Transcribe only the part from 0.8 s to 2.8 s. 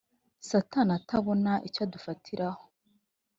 atabona icyo adufatiraho